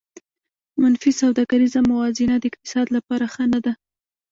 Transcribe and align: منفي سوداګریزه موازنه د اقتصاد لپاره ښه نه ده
منفي 0.81 1.11
سوداګریزه 1.21 1.79
موازنه 1.89 2.35
د 2.39 2.43
اقتصاد 2.51 2.87
لپاره 2.95 3.25
ښه 3.33 3.43
نه 3.53 3.59
ده 3.65 3.73